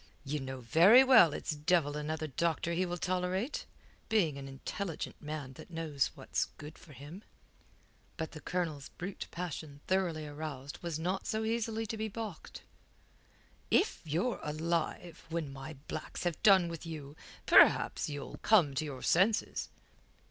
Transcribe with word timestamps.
Ye 0.25 0.39
know 0.39 0.61
very 0.61 1.03
well 1.03 1.31
it's 1.31 1.51
devil 1.51 1.95
another 1.95 2.25
doctor 2.25 2.71
will 2.73 2.91
he 2.93 2.97
tolerate, 2.97 3.67
being 4.09 4.35
an 4.39 4.47
intelligent 4.47 5.21
man 5.21 5.53
that 5.53 5.69
knows 5.69 6.09
what's 6.15 6.45
good 6.57 6.75
for 6.79 6.91
him." 6.93 7.23
But 8.17 8.31
the 8.31 8.41
Colonel's 8.41 8.89
brute 8.97 9.27
passion 9.29 9.79
thoroughly 9.85 10.25
aroused 10.25 10.79
was 10.81 10.97
not 10.97 11.27
so 11.27 11.43
easily 11.43 11.85
to 11.85 11.97
be 11.97 12.07
baulked. 12.07 12.63
"If 13.69 14.01
you're 14.03 14.39
alive 14.41 15.23
when 15.29 15.53
my 15.53 15.75
blacks 15.87 16.23
have 16.23 16.41
done 16.41 16.67
with 16.67 16.83
you, 16.83 17.15
perhaps 17.45 18.09
you'll 18.09 18.37
come 18.41 18.73
to 18.73 18.85
your 18.85 19.03
senses." 19.03 19.69